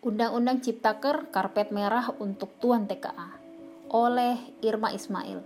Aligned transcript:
Undang-Undang 0.00 0.64
Ciptaker 0.64 1.28
Karpet 1.28 1.76
Merah 1.76 2.08
untuk 2.24 2.56
Tuan 2.56 2.88
TKA 2.88 3.36
oleh 3.92 4.40
Irma 4.64 4.96
Ismail. 4.96 5.44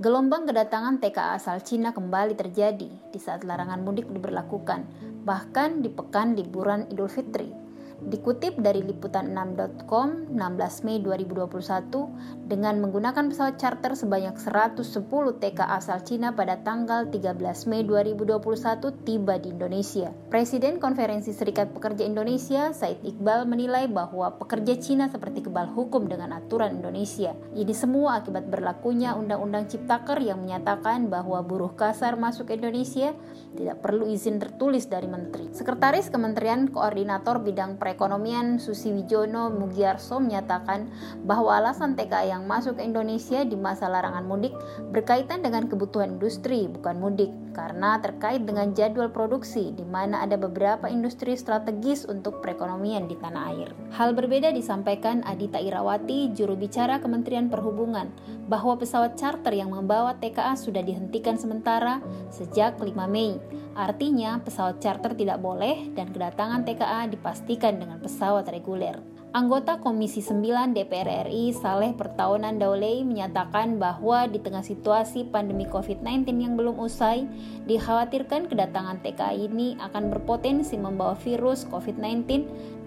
Gelombang 0.00 0.48
kedatangan 0.48 0.96
TKA 0.96 1.36
asal 1.36 1.60
Cina 1.60 1.92
kembali 1.92 2.32
terjadi 2.32 2.88
di 2.88 3.18
saat 3.20 3.44
larangan 3.44 3.84
mudik 3.84 4.08
diberlakukan, 4.08 4.88
bahkan 5.28 5.84
di 5.84 5.92
pekan 5.92 6.32
liburan 6.32 6.88
Idul 6.88 7.12
Fitri 7.12 7.67
Dikutip 7.98 8.62
dari 8.62 8.78
liputan6.com 8.86 10.30
16 10.30 10.86
Mei 10.86 11.02
2021 11.02 12.46
dengan 12.46 12.78
menggunakan 12.78 13.26
pesawat 13.26 13.58
charter 13.58 13.98
sebanyak 13.98 14.38
110 14.38 15.02
TK 15.42 15.60
asal 15.66 15.98
Cina 16.06 16.30
pada 16.30 16.62
tanggal 16.62 17.10
13 17.10 17.34
Mei 17.66 17.82
2021 17.82 19.02
tiba 19.02 19.42
di 19.42 19.50
Indonesia. 19.50 20.14
Presiden 20.30 20.78
Konferensi 20.78 21.34
Serikat 21.34 21.74
Pekerja 21.74 22.06
Indonesia, 22.06 22.70
Said 22.70 23.02
Iqbal 23.02 23.50
menilai 23.50 23.90
bahwa 23.90 24.30
pekerja 24.38 24.78
Cina 24.78 25.10
seperti 25.10 25.50
kebal 25.50 25.66
hukum 25.74 26.06
dengan 26.06 26.38
aturan 26.38 26.78
Indonesia. 26.78 27.34
Ini 27.58 27.74
semua 27.74 28.22
akibat 28.22 28.46
berlakunya 28.46 29.18
Undang-Undang 29.18 29.74
Ciptaker 29.74 30.22
yang 30.22 30.38
menyatakan 30.38 31.10
bahwa 31.10 31.42
buruh 31.42 31.74
kasar 31.74 32.14
masuk 32.14 32.54
Indonesia 32.54 33.10
tidak 33.58 33.82
perlu 33.82 34.06
izin 34.06 34.38
tertulis 34.38 34.86
dari 34.86 35.10
menteri. 35.10 35.50
Sekretaris 35.50 36.14
Kementerian 36.14 36.70
Koordinator 36.70 37.42
Bidang 37.42 37.74
Perekonomian 37.88 38.60
Susi 38.60 38.92
Wijono 38.92 39.48
Mugiarso 39.48 40.20
menyatakan 40.20 40.92
bahwa 41.24 41.56
alasan 41.56 41.96
TKA 41.96 42.36
yang 42.36 42.44
masuk 42.44 42.76
ke 42.76 42.84
Indonesia 42.84 43.40
di 43.48 43.56
masa 43.56 43.88
larangan 43.88 44.28
mudik 44.28 44.52
berkaitan 44.92 45.40
dengan 45.40 45.72
kebutuhan 45.72 46.20
industri, 46.20 46.68
bukan 46.68 47.00
mudik, 47.00 47.32
karena 47.58 47.98
terkait 47.98 48.46
dengan 48.46 48.70
jadwal 48.70 49.10
produksi 49.10 49.74
di 49.74 49.82
mana 49.82 50.22
ada 50.22 50.38
beberapa 50.38 50.86
industri 50.86 51.34
strategis 51.34 52.06
untuk 52.06 52.38
perekonomian 52.38 53.10
di 53.10 53.18
tanah 53.18 53.42
air. 53.50 53.74
Hal 53.98 54.14
berbeda 54.14 54.54
disampaikan 54.54 55.26
Adita 55.26 55.58
Irawati, 55.58 56.30
juru 56.38 56.54
bicara 56.54 57.02
Kementerian 57.02 57.50
Perhubungan, 57.50 58.14
bahwa 58.46 58.78
pesawat 58.78 59.18
charter 59.18 59.58
yang 59.58 59.74
membawa 59.74 60.14
TKA 60.22 60.54
sudah 60.54 60.86
dihentikan 60.86 61.34
sementara 61.34 61.98
sejak 62.30 62.78
5 62.78 62.94
Mei. 63.10 63.34
Artinya, 63.74 64.38
pesawat 64.38 64.78
charter 64.78 65.18
tidak 65.18 65.42
boleh 65.42 65.90
dan 65.98 66.14
kedatangan 66.14 66.62
TKA 66.62 67.10
dipastikan 67.10 67.82
dengan 67.82 67.98
pesawat 67.98 68.46
reguler. 68.54 69.17
Anggota 69.28 69.76
Komisi 69.76 70.24
9 70.24 70.72
DPR 70.72 71.28
RI 71.28 71.52
Saleh 71.52 71.92
Pertahunan 71.92 72.56
Daulay 72.56 73.04
menyatakan 73.04 73.76
bahwa 73.76 74.24
di 74.24 74.40
tengah 74.40 74.64
situasi 74.64 75.28
pandemi 75.28 75.68
COVID-19 75.68 76.32
yang 76.40 76.56
belum 76.56 76.80
usai, 76.80 77.28
dikhawatirkan 77.68 78.48
kedatangan 78.48 79.04
TKI 79.04 79.52
ini 79.52 79.76
akan 79.84 80.08
berpotensi 80.08 80.80
membawa 80.80 81.12
virus 81.12 81.68
COVID-19. 81.68 82.24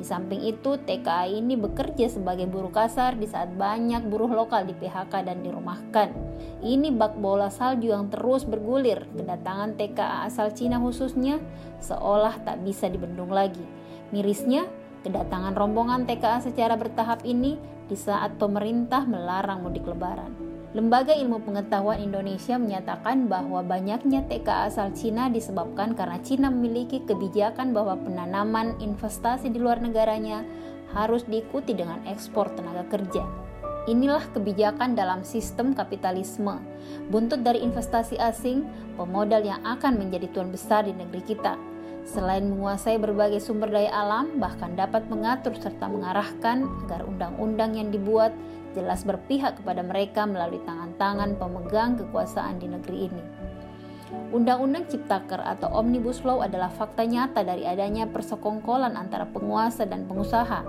Di 0.00 0.04
samping 0.08 0.40
itu, 0.48 0.80
TKI 0.80 1.44
ini 1.44 1.60
bekerja 1.60 2.08
sebagai 2.08 2.48
buruh 2.48 2.72
kasar 2.72 3.20
di 3.20 3.28
saat 3.28 3.52
banyak 3.60 4.08
buruh 4.08 4.32
lokal 4.32 4.64
di 4.64 4.72
PHK 4.72 5.12
dan 5.20 5.44
dirumahkan. 5.44 6.08
Ini 6.64 6.88
bak 6.96 7.20
bola 7.20 7.52
salju 7.52 7.92
yang 7.92 8.08
terus 8.08 8.48
bergulir. 8.48 9.04
Kedatangan 9.12 9.76
TKA 9.76 10.24
asal 10.24 10.56
Cina 10.56 10.80
khususnya 10.80 11.36
seolah 11.84 12.40
tak 12.48 12.64
bisa 12.64 12.88
dibendung 12.88 13.28
lagi. 13.28 13.60
Mirisnya, 14.08 14.79
Kedatangan 15.00 15.56
rombongan 15.56 16.04
TKA 16.04 16.44
secara 16.44 16.76
bertahap 16.76 17.24
ini 17.24 17.56
di 17.88 17.96
saat 17.96 18.36
pemerintah 18.36 19.08
melarang 19.08 19.64
mudik 19.64 19.88
lebaran. 19.88 20.50
Lembaga 20.70 21.16
Ilmu 21.16 21.42
Pengetahuan 21.42 21.98
Indonesia 21.98 22.54
menyatakan 22.54 23.26
bahwa 23.26 23.64
banyaknya 23.64 24.22
TKA 24.28 24.70
asal 24.70 24.94
Cina 24.94 25.26
disebabkan 25.26 25.98
karena 25.98 26.20
Cina 26.22 26.46
memiliki 26.52 27.02
kebijakan 27.02 27.74
bahwa 27.74 27.98
penanaman 27.98 28.78
investasi 28.78 29.50
di 29.50 29.58
luar 29.58 29.82
negaranya 29.82 30.46
harus 30.94 31.26
diikuti 31.26 31.74
dengan 31.74 31.98
ekspor 32.06 32.52
tenaga 32.54 32.86
kerja. 32.86 33.26
Inilah 33.88 34.22
kebijakan 34.36 34.94
dalam 34.94 35.24
sistem 35.24 35.72
kapitalisme. 35.74 36.60
Buntut 37.08 37.40
dari 37.42 37.64
investasi 37.64 38.20
asing, 38.20 38.62
pemodal 38.94 39.42
yang 39.42 39.64
akan 39.64 39.96
menjadi 39.98 40.28
tuan 40.30 40.52
besar 40.52 40.86
di 40.86 40.94
negeri 40.94 41.24
kita 41.24 41.69
Selain 42.08 42.42
menguasai 42.42 42.96
berbagai 42.96 43.44
sumber 43.44 43.68
daya 43.68 43.92
alam, 43.92 44.40
bahkan 44.40 44.72
dapat 44.72 45.04
mengatur 45.12 45.52
serta 45.52 45.84
mengarahkan 45.84 46.64
agar 46.86 47.04
undang-undang 47.04 47.76
yang 47.76 47.92
dibuat 47.92 48.32
jelas 48.72 49.04
berpihak 49.04 49.60
kepada 49.60 49.84
mereka 49.84 50.24
melalui 50.24 50.62
tangan-tangan 50.64 51.36
pemegang 51.36 52.00
kekuasaan 52.00 52.56
di 52.56 52.66
negeri 52.70 52.98
ini. 53.10 53.24
Undang-undang 54.34 54.90
Ciptaker 54.90 55.38
atau 55.38 55.70
Omnibus 55.70 56.26
Law 56.26 56.42
adalah 56.42 56.70
fakta 56.70 57.06
nyata 57.06 57.46
dari 57.46 57.62
adanya 57.62 58.10
persekongkolan 58.10 58.98
antara 58.98 59.26
penguasa 59.26 59.86
dan 59.86 60.06
pengusaha. 60.10 60.66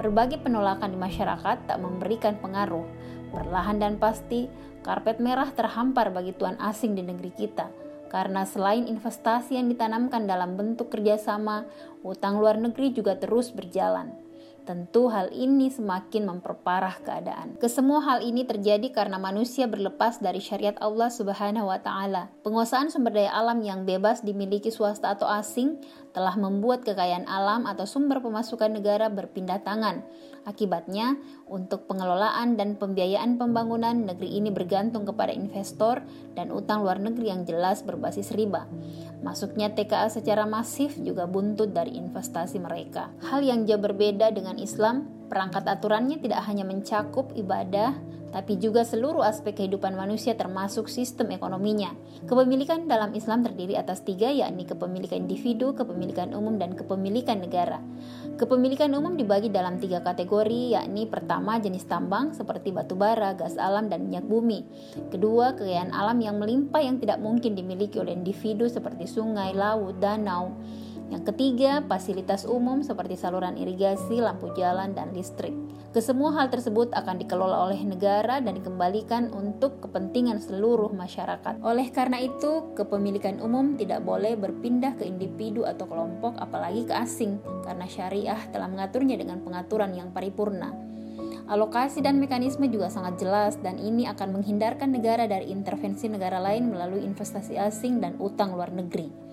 Berbagai 0.00 0.40
penolakan 0.40 0.96
di 0.96 0.98
masyarakat 1.00 1.56
tak 1.68 1.76
memberikan 1.76 2.40
pengaruh. 2.40 2.88
Perlahan 3.36 3.84
dan 3.84 4.00
pasti, 4.00 4.48
karpet 4.80 5.20
merah 5.20 5.52
terhampar 5.52 6.08
bagi 6.08 6.32
tuan 6.32 6.56
asing 6.56 6.96
di 6.96 7.04
negeri 7.04 7.32
kita 7.36 7.89
karena 8.10 8.42
selain 8.42 8.90
investasi 8.90 9.54
yang 9.54 9.70
ditanamkan 9.70 10.26
dalam 10.26 10.58
bentuk 10.58 10.90
kerjasama, 10.90 11.64
utang 12.02 12.42
luar 12.42 12.58
negeri 12.58 12.90
juga 12.90 13.14
terus 13.16 13.54
berjalan. 13.54 14.29
Tentu 14.68 15.08
hal 15.08 15.32
ini 15.32 15.72
semakin 15.72 16.28
memperparah 16.28 17.00
keadaan. 17.00 17.56
Kesemua 17.56 18.04
hal 18.04 18.18
ini 18.20 18.44
terjadi 18.44 18.92
karena 18.92 19.16
manusia 19.16 19.64
berlepas 19.64 20.20
dari 20.20 20.38
syariat 20.38 20.76
Allah 20.84 21.08
Subhanahu 21.08 21.72
wa 21.72 21.80
taala. 21.80 22.28
Penguasaan 22.44 22.92
sumber 22.92 23.16
daya 23.16 23.32
alam 23.32 23.64
yang 23.64 23.88
bebas 23.88 24.20
dimiliki 24.20 24.68
swasta 24.68 25.16
atau 25.16 25.26
asing 25.26 25.80
telah 26.12 26.34
membuat 26.36 26.82
kekayaan 26.84 27.24
alam 27.24 27.64
atau 27.64 27.86
sumber 27.86 28.20
pemasukan 28.20 28.70
negara 28.70 29.08
berpindah 29.08 29.62
tangan. 29.62 30.04
Akibatnya, 30.40 31.20
untuk 31.50 31.84
pengelolaan 31.84 32.56
dan 32.56 32.80
pembiayaan 32.80 33.36
pembangunan 33.36 33.92
negeri 33.92 34.40
ini 34.40 34.48
bergantung 34.48 35.04
kepada 35.04 35.36
investor 35.36 36.00
dan 36.32 36.48
utang 36.48 36.80
luar 36.80 36.96
negeri 36.96 37.28
yang 37.28 37.44
jelas 37.44 37.84
berbasis 37.84 38.32
riba. 38.32 38.64
Masuknya 39.20 39.68
TKA 39.76 40.08
secara 40.08 40.48
masif 40.48 40.96
juga 40.96 41.28
buntut 41.28 41.76
dari 41.76 42.00
investasi 42.00 42.56
mereka. 42.56 43.12
Hal 43.20 43.44
yang 43.44 43.68
jauh 43.68 43.82
berbeda 43.84 44.32
dengan 44.32 44.56
Islam, 44.60 45.08
perangkat 45.32 45.66
aturannya 45.66 46.20
tidak 46.20 46.44
hanya 46.46 46.62
mencakup 46.66 47.32
ibadah, 47.34 47.96
tapi 48.30 48.62
juga 48.62 48.86
seluruh 48.86 49.26
aspek 49.26 49.58
kehidupan 49.58 49.98
manusia 49.98 50.38
termasuk 50.38 50.86
sistem 50.86 51.34
ekonominya. 51.34 51.90
Kepemilikan 52.30 52.86
dalam 52.86 53.10
Islam 53.10 53.42
terdiri 53.42 53.74
atas 53.74 54.06
tiga 54.06 54.30
yakni 54.30 54.62
kepemilikan 54.70 55.26
individu, 55.26 55.74
kepemilikan 55.74 56.30
umum, 56.30 56.54
dan 56.54 56.78
kepemilikan 56.78 57.42
negara. 57.42 57.82
Kepemilikan 58.38 58.94
umum 58.94 59.18
dibagi 59.18 59.50
dalam 59.50 59.82
tiga 59.82 60.00
kategori 60.00 60.78
yakni 60.78 61.10
pertama 61.10 61.58
jenis 61.58 61.84
tambang 61.90 62.30
seperti 62.30 62.70
batu 62.70 62.94
bara, 62.94 63.34
gas 63.34 63.58
alam, 63.58 63.90
dan 63.90 64.06
minyak 64.06 64.24
bumi. 64.24 64.62
Kedua, 65.10 65.58
kekayaan 65.58 65.90
alam 65.90 66.22
yang 66.22 66.38
melimpah 66.38 66.80
yang 66.80 67.02
tidak 67.02 67.18
mungkin 67.18 67.58
dimiliki 67.58 67.98
oleh 67.98 68.14
individu 68.14 68.70
seperti 68.70 69.10
sungai, 69.10 69.52
laut, 69.52 69.98
danau. 69.98 70.54
Yang 71.10 71.34
ketiga, 71.34 71.82
fasilitas 71.90 72.46
umum 72.46 72.86
seperti 72.86 73.18
saluran 73.18 73.58
irigasi, 73.58 74.22
lampu 74.22 74.54
jalan, 74.54 74.94
dan 74.94 75.10
listrik. 75.10 75.50
Kesemua 75.90 76.30
hal 76.38 76.54
tersebut 76.54 76.94
akan 76.94 77.18
dikelola 77.18 77.66
oleh 77.66 77.82
negara 77.82 78.38
dan 78.38 78.54
dikembalikan 78.54 79.34
untuk 79.34 79.82
kepentingan 79.82 80.38
seluruh 80.38 80.94
masyarakat. 80.94 81.58
Oleh 81.66 81.90
karena 81.90 82.22
itu, 82.22 82.70
kepemilikan 82.78 83.42
umum 83.42 83.74
tidak 83.74 84.06
boleh 84.06 84.38
berpindah 84.38 84.94
ke 84.94 85.02
individu 85.02 85.66
atau 85.66 85.90
kelompok, 85.90 86.38
apalagi 86.38 86.86
ke 86.86 86.94
asing, 86.94 87.42
karena 87.66 87.90
syariah 87.90 88.38
telah 88.54 88.70
mengaturnya 88.70 89.18
dengan 89.18 89.42
pengaturan 89.42 89.90
yang 89.90 90.14
paripurna. 90.14 90.70
Alokasi 91.50 92.06
dan 92.06 92.22
mekanisme 92.22 92.70
juga 92.70 92.86
sangat 92.86 93.18
jelas 93.18 93.58
dan 93.58 93.82
ini 93.82 94.06
akan 94.06 94.38
menghindarkan 94.38 94.94
negara 94.94 95.26
dari 95.26 95.50
intervensi 95.50 96.06
negara 96.06 96.38
lain 96.38 96.70
melalui 96.70 97.02
investasi 97.02 97.58
asing 97.58 97.98
dan 97.98 98.14
utang 98.22 98.54
luar 98.54 98.70
negeri 98.70 99.30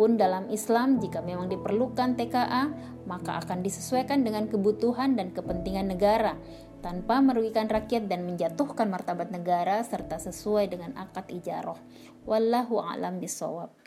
pun 0.00 0.16
dalam 0.16 0.48
Islam 0.48 0.96
jika 0.96 1.20
memang 1.20 1.52
diperlukan 1.52 2.16
TKA, 2.16 2.72
maka 3.04 3.36
akan 3.44 3.60
disesuaikan 3.60 4.24
dengan 4.24 4.48
kebutuhan 4.48 5.12
dan 5.12 5.28
kepentingan 5.36 5.92
negara 5.92 6.40
tanpa 6.80 7.20
merugikan 7.20 7.68
rakyat 7.68 8.08
dan 8.08 8.24
menjatuhkan 8.24 8.88
martabat 8.88 9.28
negara 9.28 9.84
serta 9.84 10.16
sesuai 10.16 10.72
dengan 10.72 10.96
akad 10.96 11.28
ijaroh. 11.28 11.76
Wallahu 12.24 12.80
a'lam 12.80 13.20
bisawab. 13.20 13.79